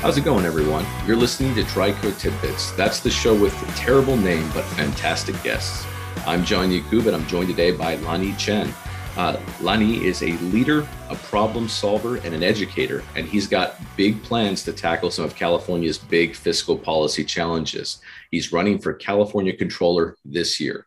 [0.00, 0.86] How's it going, everyone?
[1.06, 2.72] You're listening to Trico Tidbits.
[2.72, 5.86] That's the show with the terrible name but fantastic guests.
[6.26, 8.72] I'm John Yakub, and I'm joined today by Lanhee Chen.
[9.18, 14.22] Uh, Lanhee is a leader, a problem solver, and an educator, and he's got big
[14.22, 18.00] plans to tackle some of California's big fiscal policy challenges.
[18.30, 20.86] He's running for California Controller this year,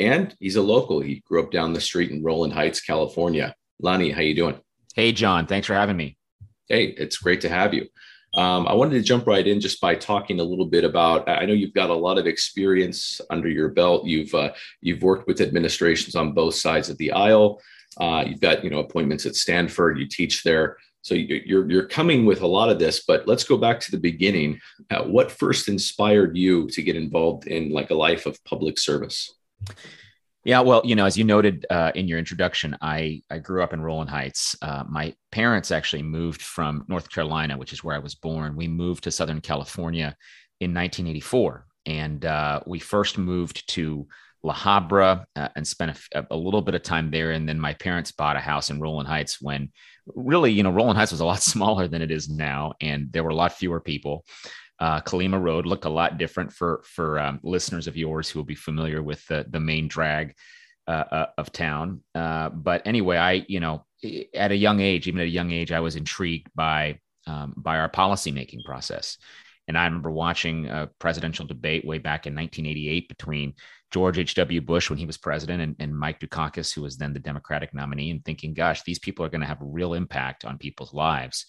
[0.00, 0.98] and he's a local.
[0.98, 3.54] He grew up down the street in Rowland Heights, California.
[3.80, 4.58] Lanhee, how you doing?
[4.96, 5.46] Hey, John.
[5.46, 6.16] Thanks for having me.
[6.68, 7.86] Hey, it's great to have you.
[8.34, 11.28] Um, I wanted to jump right in just by talking a little bit about.
[11.28, 14.06] I know you've got a lot of experience under your belt.
[14.06, 17.60] You've uh, you've worked with administrations on both sides of the aisle.
[17.98, 19.98] Uh, you've got you know appointments at Stanford.
[19.98, 23.04] You teach there, so you're you're coming with a lot of this.
[23.04, 24.60] But let's go back to the beginning.
[24.90, 29.34] Uh, what first inspired you to get involved in like a life of public service?
[30.44, 33.74] Yeah, well, you know, as you noted uh, in your introduction, I I grew up
[33.74, 34.56] in Rowland Heights.
[34.62, 38.56] Uh, my parents actually moved from North Carolina, which is where I was born.
[38.56, 40.16] We moved to Southern California
[40.60, 44.06] in 1984, and uh, we first moved to
[44.42, 47.32] La Habra uh, and spent a, a, little bit of time there.
[47.32, 49.70] And then my parents bought a house in Rowland Heights when
[50.06, 53.24] really, you know, Rowland Heights was a lot smaller than it is now, and there
[53.24, 54.24] were a lot fewer people
[54.80, 58.46] uh, Colima Road looked a lot different for for um, listeners of yours who will
[58.46, 60.34] be familiar with the the main drag
[60.88, 62.02] uh, uh, of town.
[62.14, 63.84] Uh, but anyway, I you know
[64.34, 67.78] at a young age, even at a young age, I was intrigued by um, by
[67.78, 69.18] our policymaking process.
[69.68, 73.54] And I remember watching a presidential debate way back in 1988 between
[73.92, 74.60] George H.W.
[74.62, 78.10] Bush when he was president and, and Mike Dukakis, who was then the Democratic nominee,
[78.10, 81.46] and thinking, gosh, these people are going to have a real impact on people's lives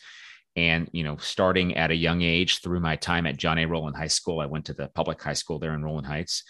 [0.55, 3.65] and you know starting at a young age through my time at john a.
[3.65, 6.43] Rowland high school i went to the public high school there in rowland heights.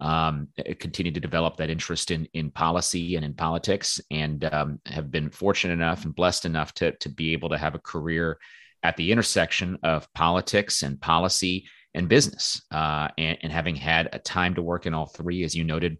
[0.00, 0.48] Um,
[0.80, 5.30] continued to develop that interest in in policy and in politics and um, have been
[5.30, 8.38] fortunate enough and blessed enough to to be able to have a career
[8.82, 12.62] at the intersection of politics and policy and business.
[12.70, 15.96] Uh, and, and, having had a time to work in all three as you noted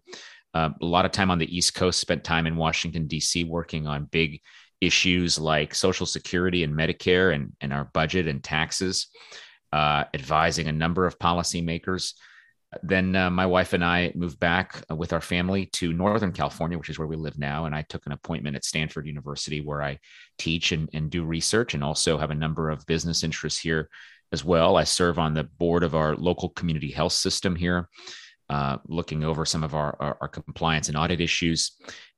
[0.55, 3.85] uh, a lot of time on the east coast spent time in washington d.c working
[3.85, 4.41] on big
[4.81, 9.07] issues like Social Security and Medicare and, and our budget and taxes,
[9.71, 12.13] uh, advising a number of policymakers.
[12.83, 16.77] Then uh, my wife and I moved back uh, with our family to Northern California,
[16.77, 17.65] which is where we live now.
[17.65, 19.99] And I took an appointment at Stanford University where I
[20.37, 23.89] teach and, and do research and also have a number of business interests here
[24.33, 24.75] as well.
[24.75, 27.87] I serve on the board of our local community health system here.
[28.47, 31.71] Uh, looking over some of our, our, our, compliance and audit issues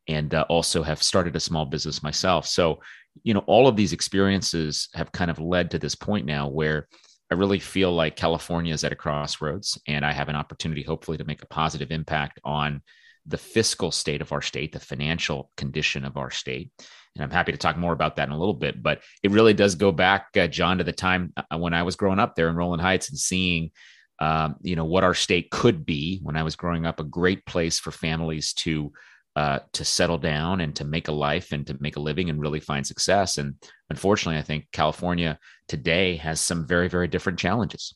[0.10, 2.46] and uh, also have started a small business myself.
[2.46, 2.82] So,
[3.24, 6.90] you know, all of these experiences have kind of led to this point now where
[7.32, 11.18] I really feel like California is at a crossroads and I have an opportunity, hopefully,
[11.18, 12.82] to make a positive impact on
[13.26, 16.72] the fiscal state of our state, the financial condition of our state.
[17.16, 18.82] And I'm happy to talk more about that in a little bit.
[18.82, 21.96] But it really does go back, uh, John, to the time uh, when I was
[21.96, 23.72] growing up there in Rowland Heights and seeing,
[24.20, 27.46] um, you know, what our state could be when I was growing up, a great
[27.46, 28.92] place for families to
[29.36, 32.42] uh, to settle down and to make a life and to make a living and
[32.42, 33.38] really find success.
[33.38, 33.54] And
[33.92, 37.94] unfortunately, I think California today has some very, very different challenges.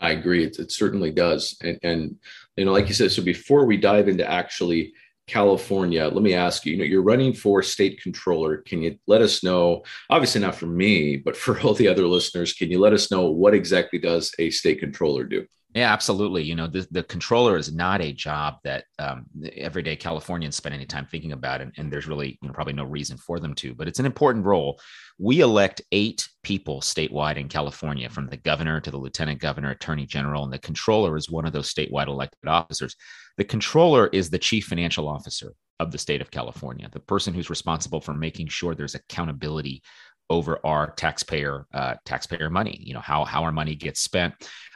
[0.00, 0.44] I agree.
[0.44, 1.56] It, it certainly does.
[1.62, 2.16] And, and,
[2.56, 4.92] you know, like you said, so before we dive into actually
[5.26, 8.58] California, let me ask you, you know, you're running for state controller.
[8.58, 12.52] Can you let us know, obviously not for me, but for all the other listeners,
[12.52, 15.46] can you let us know what exactly does a state controller do?
[15.74, 16.42] Yeah, absolutely.
[16.42, 19.26] You know, the, the controller is not a job that um,
[19.56, 22.84] everyday Californians spend any time thinking about, and, and there's really you know probably no
[22.84, 23.72] reason for them to.
[23.72, 24.80] But it's an important role.
[25.18, 30.06] We elect eight people statewide in California, from the governor to the lieutenant governor, attorney
[30.06, 32.96] general, and the controller is one of those statewide elected officers.
[33.36, 37.48] The controller is the chief financial officer of the state of California, the person who's
[37.48, 39.82] responsible for making sure there's accountability
[40.30, 42.78] over our taxpayer uh, taxpayer money.
[42.80, 44.34] You know how how our money gets spent.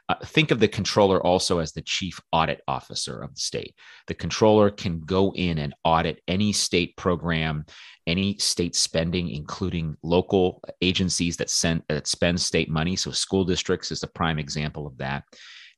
[0.09, 3.75] Uh, think of the controller also as the chief audit officer of the state.
[4.07, 7.65] The controller can go in and audit any state program,
[8.07, 12.97] any state spending, including local agencies that send that spend state money.
[12.97, 15.25] So school districts is a prime example of that.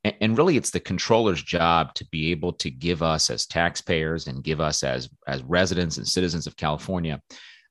[0.02, 4.26] And, and really, it's the controller's job to be able to give us as taxpayers
[4.26, 7.22] and give us as as residents and citizens of California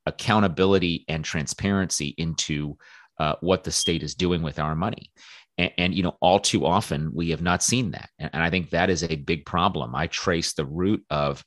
[0.05, 2.77] accountability and transparency into
[3.19, 5.11] uh, what the state is doing with our money.
[5.57, 8.09] And, and, you know, all too often we have not seen that.
[8.19, 9.95] And, and I think that is a big problem.
[9.95, 11.43] I trace the root of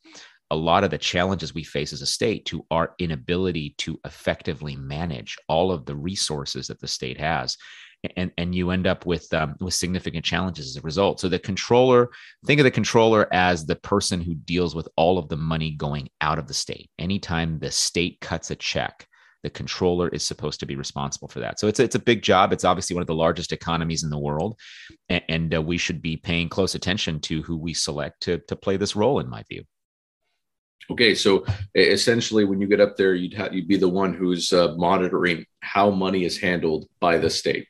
[0.50, 4.76] a lot of the challenges we face as a state to our inability to effectively
[4.76, 7.56] manage all of the resources that the state has.
[8.16, 11.18] And, and you end up with um, with significant challenges as a result.
[11.18, 12.10] So the controller,
[12.46, 16.08] think of the controller as the person who deals with all of the money going
[16.20, 16.90] out of the state.
[17.00, 19.07] Anytime the state cuts a check
[19.42, 21.60] The controller is supposed to be responsible for that.
[21.60, 22.52] So it's it's a big job.
[22.52, 24.58] It's obviously one of the largest economies in the world,
[25.08, 28.56] and, and uh, we should be paying close attention to who we select to to
[28.56, 29.20] play this role.
[29.20, 29.64] In my view.
[30.90, 31.44] Okay, so
[31.74, 35.44] essentially, when you get up there, you'd have you'd be the one who's uh, monitoring
[35.60, 37.68] how money is handled by the state.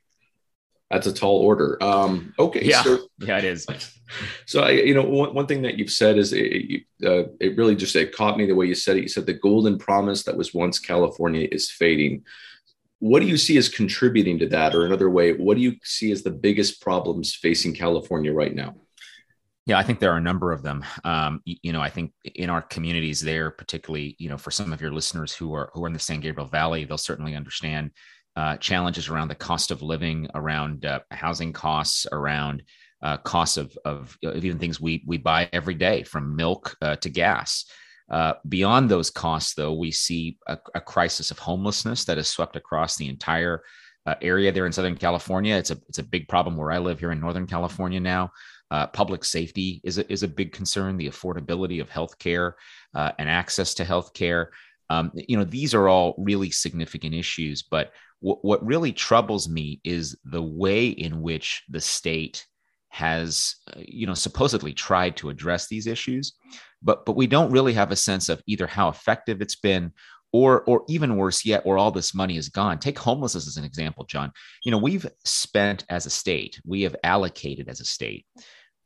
[0.90, 1.82] That's a tall order.
[1.82, 3.66] Um, okay, yeah, so, yeah, it is.
[4.46, 7.76] So I, you know, one, one thing that you've said is it, uh, it really
[7.76, 9.02] just it caught me the way you said it.
[9.02, 12.24] You said the golden promise that was once California is fading.
[13.00, 16.10] What do you see as contributing to that, or another way, what do you see
[16.10, 18.76] as the biggest problems facing California right now?
[19.66, 20.82] Yeah, I think there are a number of them.
[21.04, 24.72] Um, you, you, know, I think in our communities there, particularly, you know, for some
[24.72, 27.90] of your listeners who are who are in the San Gabriel Valley, they'll certainly understand
[28.38, 32.62] uh, challenges around the cost of living, around uh, housing costs, around
[33.02, 36.94] uh, costs of, of, of, even things we we buy every day, from milk uh,
[36.96, 37.64] to gas.
[38.08, 42.54] Uh, beyond those costs, though, we see a, a, crisis of homelessness that has swept
[42.54, 43.64] across the entire
[44.06, 45.56] uh, area there in Southern California.
[45.56, 48.30] It's a it's a big problem where I live here in Northern California now.
[48.70, 50.96] Uh, public safety is a, is a big concern.
[50.96, 52.52] The affordability of healthcare
[52.94, 54.46] uh, and access to healthcare.
[54.90, 57.62] Um, you know, these are all really significant issues.
[57.62, 57.92] But
[58.22, 62.46] w- what really troubles me is the way in which the state
[62.90, 66.34] has, uh, you know, supposedly tried to address these issues,
[66.82, 69.92] but but we don't really have a sense of either how effective it's been
[70.32, 73.64] or or even worse yet where all this money is gone take homelessness as an
[73.64, 74.30] example john
[74.62, 78.26] you know we've spent as a state we have allocated as a state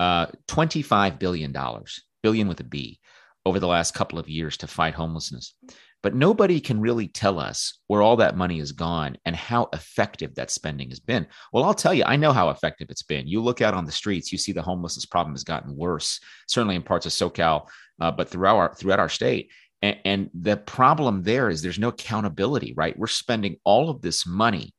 [0.02, 1.84] uh, $25 billion, billion
[2.24, 2.98] billion with a B,
[3.44, 5.54] over the last couple of years to fight homelessness.
[6.02, 10.34] But nobody can really tell us where all that money has gone and how effective
[10.34, 11.28] that spending has been.
[11.52, 13.28] Well, I'll tell you, I know how effective it's been.
[13.28, 16.18] You look out on the streets, you see the homelessness problem has gotten worse,
[16.48, 17.68] certainly in parts of SoCal,
[18.00, 19.50] uh, but throughout our throughout our state.
[19.80, 22.98] And, and the problem there is there's no accountability, right?
[22.98, 24.74] We're spending all of this money,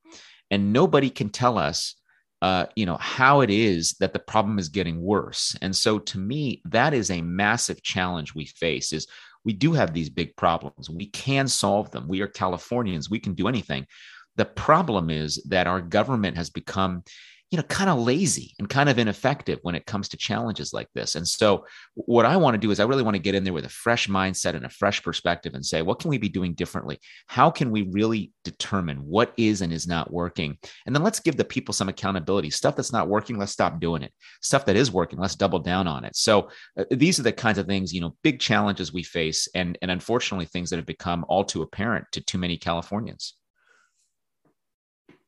[0.52, 1.96] and nobody can tell us
[2.44, 5.56] uh, you know how it is that the problem is getting worse.
[5.62, 9.08] And so to me that is a massive challenge we face is
[9.46, 10.90] we do have these big problems.
[10.90, 12.06] We can solve them.
[12.06, 13.10] We are californians.
[13.10, 13.88] We can do anything.
[14.36, 17.04] The problem is that our government has become
[17.54, 20.88] you know kind of lazy and kind of ineffective when it comes to challenges like
[20.96, 21.14] this.
[21.14, 23.54] And so what i want to do is i really want to get in there
[23.54, 26.56] with a fresh mindset and a fresh perspective and say what can we be doing
[26.56, 27.00] differently?
[27.28, 30.58] How can we really determine what is and is not working?
[30.88, 32.50] And then let's give the people some accountability.
[32.50, 34.14] Stuff that's not working let's stop doing it.
[34.42, 36.16] Stuff that is working let's double down on it.
[36.16, 39.78] So uh, these are the kinds of things you know big challenges we face and
[39.84, 43.36] and unfortunately things that have become all too apparent to too many californians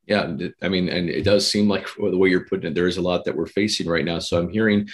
[0.08, 2.98] yeah, I mean, and it does seem like the way you're putting it, there is
[2.98, 4.20] a lot that we're facing right now.
[4.20, 4.88] So I'm hearing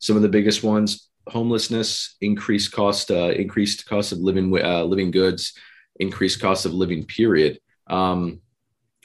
[0.00, 5.10] some of the biggest ones: homelessness, increased cost, uh, increased cost of living, uh, living
[5.10, 5.52] goods,
[6.00, 7.04] increased cost of living.
[7.04, 7.60] Period.
[7.86, 8.40] Um,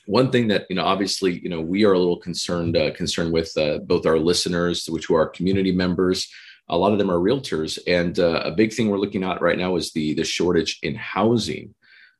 [0.08, 3.32] one thing that you know, obviously, you know, we are a little concerned uh, concerned
[3.32, 6.28] with uh, both our listeners, which are community members.
[6.70, 9.58] A lot of them are realtors, and uh, a big thing we're looking at right
[9.58, 11.76] now is the the shortage in housing.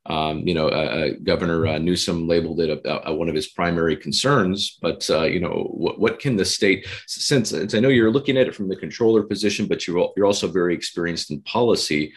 [0.06, 3.46] Um, you know, uh, uh, Governor uh, Newsom labeled it a, a, one of his
[3.48, 4.78] primary concerns.
[4.82, 6.86] But uh, you know, what, what can the state?
[7.06, 10.26] Since, since, I know you're looking at it from the controller position, but you're you're
[10.26, 12.12] also very experienced in policy.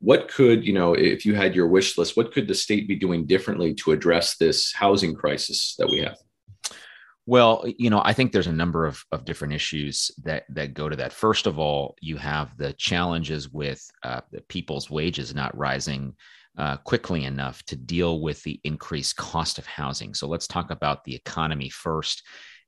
[0.00, 2.96] What could you know, if you had your wish list, what could the state be
[2.96, 6.18] doing differently to address this housing crisis that we have?
[7.26, 10.90] Well, you know, I think there's a number of, of different issues that that go
[10.90, 11.14] to that.
[11.14, 16.14] First of all, you have the challenges with uh, the people's wages not rising
[16.56, 20.14] uh, quickly enough to deal with the increased cost of housing.
[20.14, 22.22] So let's talk about the economy first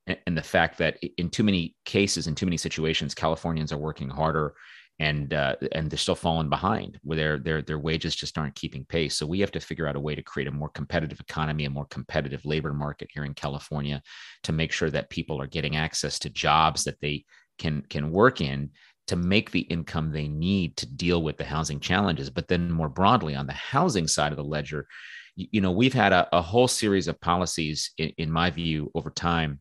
[0.07, 3.77] and, and the fact that in too many cases, in too many situations, Californians are
[3.77, 4.55] working harder
[4.99, 8.83] and uh, and they're still falling behind where their their their wages just aren't keeping
[8.85, 9.15] pace.
[9.15, 11.69] So we have to figure out a way to create a more competitive economy, a
[11.69, 14.01] more competitive labor market here in California,
[14.43, 17.25] to make sure that people are getting access to jobs that they
[17.59, 18.71] can can work in
[19.07, 22.29] to make the income they need to deal with the housing challenges.
[22.29, 24.87] But then more broadly on the housing side of the ledger,
[25.35, 29.11] you, know, we've had a, a, whole series of policies, in, in my view, over
[29.11, 29.59] time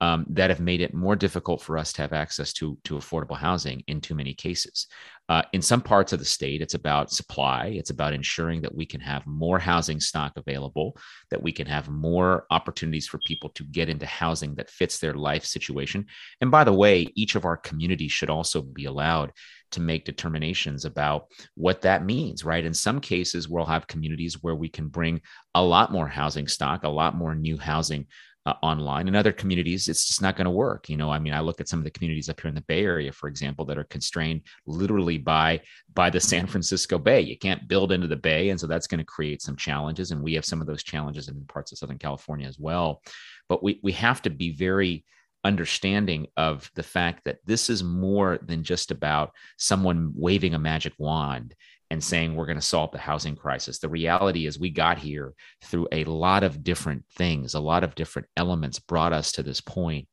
[0.00, 3.36] um, that have made it more difficult for us to have access to, to affordable
[3.36, 4.86] housing in too many cases.
[5.28, 7.66] Uh, in some parts of the state, it's about supply.
[7.74, 10.96] It's about ensuring that we can have more housing stock available,
[11.30, 15.14] that we can have more opportunities for people to get into housing that fits their
[15.14, 16.06] life situation.
[16.40, 19.32] And by the way, each of our communities should also be allowed
[19.72, 22.64] to make determinations about what that means, right?
[22.64, 25.20] In some cases, we'll have communities where we can bring
[25.54, 28.06] a lot more housing stock, a lot more new housing
[28.46, 29.08] uh, online.
[29.08, 30.88] In other communities, it's just not going to work.
[30.88, 32.60] You know, I mean, I look at some of the communities up here in the
[32.62, 35.60] Bay Area, for example, that are constrained literally by
[35.92, 37.20] by the San Francisco Bay.
[37.20, 40.12] You can't build into the Bay, and so that's going to create some challenges.
[40.12, 43.02] And we have some of those challenges in parts of Southern California as well.
[43.48, 45.04] But we we have to be very
[45.42, 50.92] understanding of the fact that this is more than just about someone waving a magic
[50.98, 51.54] wand
[51.90, 53.78] and saying we're going to solve the housing crisis.
[53.78, 57.94] The reality is we got here through a lot of different things, a lot of
[57.94, 60.08] different elements brought us to this point.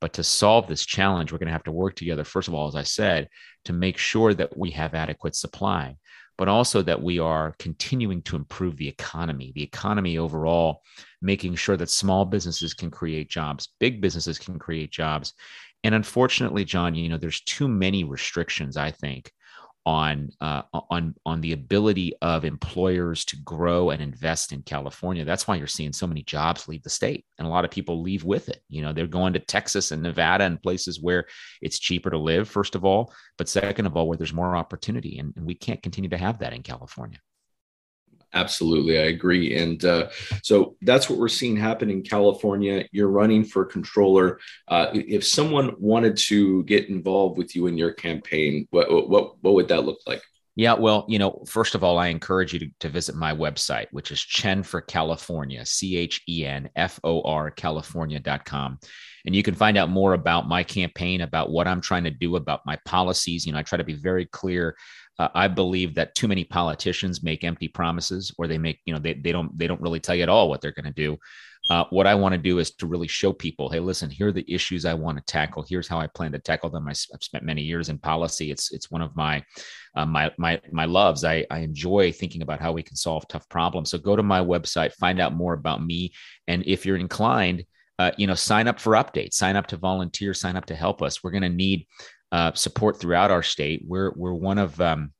[0.00, 2.68] But to solve this challenge, we're going to have to work together, first of all,
[2.68, 3.28] as I said,
[3.64, 5.96] to make sure that we have adequate supply,
[6.36, 10.82] but also that we are continuing to improve the economy, the economy overall,
[11.20, 15.34] making sure that small businesses can create jobs, big businesses can create jobs.
[15.84, 19.32] And unfortunately, John, you know, there's too many restrictions, I think,
[19.88, 25.24] on uh, on on the ability of employers to grow and invest in California.
[25.24, 28.02] That's why you're seeing so many jobs leave the state, and a lot of people
[28.02, 28.62] leave with it.
[28.68, 31.24] You know, they're going to Texas and Nevada and places where
[31.62, 35.18] it's cheaper to live, first of all, but second of all, where there's more opportunity,
[35.18, 37.18] and, and we can't continue to have that in California.
[38.34, 39.56] Absolutely, I agree.
[39.56, 40.08] And uh,
[40.42, 42.84] so that's what we're seeing happen in California.
[42.92, 44.38] You're running for controller.
[44.68, 49.54] Uh, if someone wanted to get involved with you in your campaign, what what what
[49.54, 50.22] would that look like?
[50.56, 53.86] Yeah, well, you know, first of all, I encourage you to, to visit my website,
[53.92, 58.80] which is Chen for California, C H E N F O R California.com.
[59.24, 62.34] And you can find out more about my campaign, about what I'm trying to do,
[62.34, 63.46] about my policies.
[63.46, 64.76] You know, I try to be very clear
[65.18, 69.00] uh, I believe that too many politicians make empty promises, or they make you know
[69.00, 71.18] they they don't they don't really tell you at all what they're going to do.
[71.70, 74.32] Uh, what I want to do is to really show people, hey, listen, here are
[74.32, 75.66] the issues I want to tackle.
[75.68, 76.86] Here's how I plan to tackle them.
[76.86, 78.50] I, have spent many years in policy.
[78.50, 79.44] It's it's one of my
[79.94, 81.24] uh, my my my loves.
[81.24, 83.90] I I enjoy thinking about how we can solve tough problems.
[83.90, 86.12] So go to my website, find out more about me,
[86.46, 87.64] and if you're inclined,
[87.98, 91.02] uh, you know, sign up for updates, sign up to volunteer, sign up to help
[91.02, 91.22] us.
[91.22, 91.86] We're going to need
[92.32, 93.82] uh, support throughout our state.
[93.86, 95.12] We're we're one of um,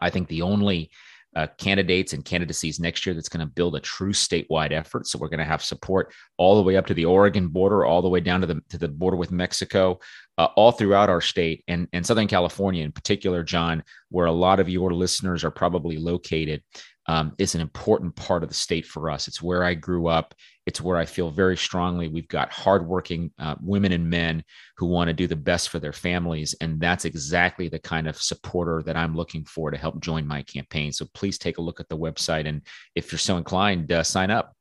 [0.00, 0.90] I think the only
[1.34, 5.06] uh, candidates and candidacies next year that's going to build a true statewide effort.
[5.06, 8.02] So we're going to have support all the way up to the Oregon border, all
[8.02, 9.98] the way down to the to the border with Mexico,
[10.38, 14.60] uh, all throughout our state and and Southern California in particular, John, where a lot
[14.60, 16.62] of your listeners are probably located
[17.06, 19.26] um, is an important part of the state for us.
[19.26, 20.34] It's where I grew up.
[20.66, 24.44] It's where I feel very strongly we've got hardworking uh, women and men
[24.76, 26.54] who want to do the best for their families.
[26.60, 30.42] And that's exactly the kind of supporter that I'm looking for to help join my
[30.42, 30.92] campaign.
[30.92, 32.46] So please take a look at the website.
[32.46, 32.62] And
[32.94, 34.54] if you're so inclined, uh, sign up.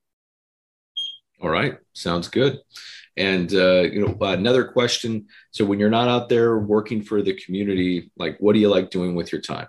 [1.42, 1.78] All right.
[1.94, 2.60] Sounds good.
[3.18, 5.28] And uh, you know, another question.
[5.52, 8.90] So when you're not out there working for the community, like what do you like
[8.90, 9.68] doing with your time?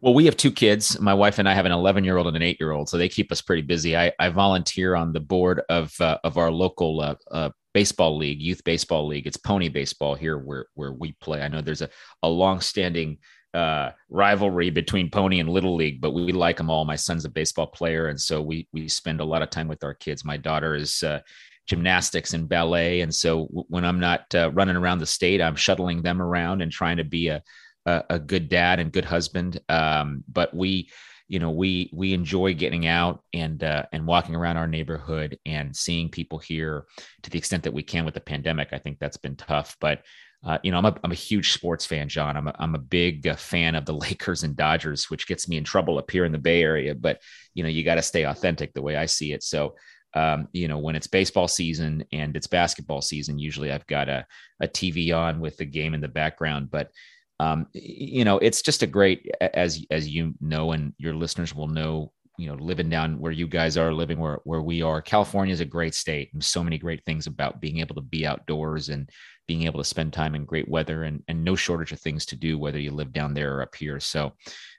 [0.00, 1.00] Well, we have two kids.
[1.00, 2.98] My wife and I have an 11 year old and an eight year old, so
[2.98, 3.96] they keep us pretty busy.
[3.96, 8.40] I, I volunteer on the board of uh, of our local uh, uh, baseball league,
[8.40, 9.26] youth baseball league.
[9.26, 11.42] It's pony baseball here where where we play.
[11.42, 11.88] I know there's a
[12.22, 13.18] a long standing
[13.54, 16.84] uh, rivalry between pony and little league, but we like them all.
[16.84, 19.82] My son's a baseball player, and so we we spend a lot of time with
[19.82, 20.24] our kids.
[20.24, 21.20] My daughter is uh,
[21.66, 26.02] gymnastics and ballet, and so when I'm not uh, running around the state, I'm shuttling
[26.02, 27.42] them around and trying to be a
[27.86, 29.60] a, a good dad and good husband.
[29.68, 30.90] Um, but we,
[31.28, 35.74] you know, we we enjoy getting out and uh, and walking around our neighborhood and
[35.74, 36.84] seeing people here
[37.22, 38.68] to the extent that we can with the pandemic.
[38.72, 40.02] I think that's been tough, but.
[40.44, 42.36] Uh, you know, I'm a, I'm a huge sports fan, John.
[42.36, 45.56] I'm a, I'm a big uh, fan of the Lakers and Dodgers, which gets me
[45.56, 46.94] in trouble up here in the Bay Area.
[46.94, 47.20] But,
[47.54, 49.42] you know, you got to stay authentic the way I see it.
[49.42, 49.74] So,
[50.14, 54.24] um, you know, when it's baseball season and it's basketball season, usually I've got a,
[54.60, 56.70] a TV on with the game in the background.
[56.70, 56.90] But,
[57.38, 61.68] um, you know, it's just a great, as as you know, and your listeners will
[61.68, 65.02] know, you know, living down where you guys are living, where where we are.
[65.02, 68.26] California is a great state, and so many great things about being able to be
[68.26, 69.10] outdoors and
[69.46, 72.36] being able to spend time in great weather, and and no shortage of things to
[72.36, 74.00] do, whether you live down there or up here.
[74.00, 74.32] So,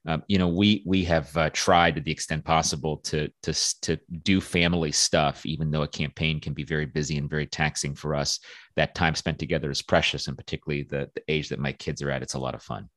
[0.07, 3.97] um, you know, we we have uh, tried to the extent possible to to to
[4.23, 8.15] do family stuff, even though a campaign can be very busy and very taxing for
[8.15, 8.39] us.
[8.75, 12.11] That time spent together is precious, and particularly the the age that my kids are
[12.11, 12.89] at, it's a lot of fun.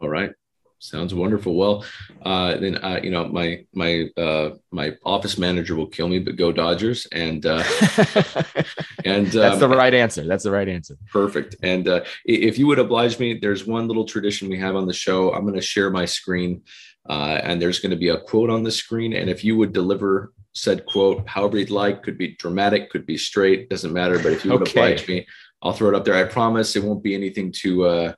[0.00, 0.30] All right.
[0.78, 1.54] Sounds wonderful.
[1.54, 1.84] Well,
[2.22, 6.36] uh, then uh, you know my my uh, my office manager will kill me, but
[6.36, 7.06] go Dodgers!
[7.10, 7.64] And uh,
[9.04, 10.26] and that's um, the right answer.
[10.26, 10.96] That's the right answer.
[11.10, 11.56] Perfect.
[11.62, 14.92] And uh, if you would oblige me, there's one little tradition we have on the
[14.92, 15.32] show.
[15.32, 16.62] I'm going to share my screen,
[17.08, 19.14] uh, and there's going to be a quote on the screen.
[19.14, 23.16] And if you would deliver said quote, however you'd like, could be dramatic, could be
[23.16, 24.18] straight, doesn't matter.
[24.18, 24.70] But if you would okay.
[24.70, 25.26] oblige me,
[25.62, 26.14] I'll throw it up there.
[26.14, 28.14] I promise it won't be anything too uh,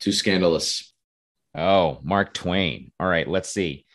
[0.00, 0.93] too scandalous.
[1.56, 2.90] Oh, Mark Twain.
[2.98, 3.86] All right, let's see.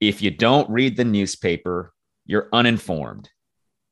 [0.00, 1.92] If you don't read the newspaper,
[2.26, 3.28] you're uninformed.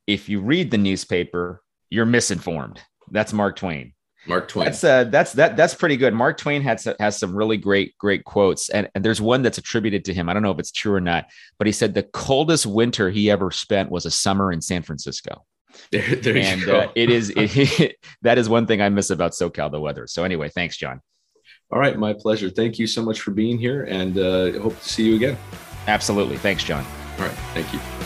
[0.06, 2.80] if you read the newspaper, you're misinformed.
[3.10, 3.92] That's Mark Twain.
[4.26, 4.66] Mark Twain.
[4.66, 6.14] That's uh, that's that that's pretty good.
[6.14, 10.04] Mark Twain has has some really great great quotes, and, and there's one that's attributed
[10.06, 10.28] to him.
[10.28, 11.26] I don't know if it's true or not,
[11.58, 15.44] but he said the coldest winter he ever spent was a summer in San Francisco.
[15.92, 19.70] There, there and uh, it is it, that is one thing I miss about SoCal,
[19.70, 20.06] the weather.
[20.06, 21.00] So anyway, thanks, John.
[21.70, 22.48] All right, my pleasure.
[22.48, 25.36] Thank you so much for being here, and uh, hope to see you again.
[25.86, 26.38] Absolutely.
[26.38, 26.84] Thanks, John.
[27.18, 27.36] All right.
[27.54, 27.97] Thank you.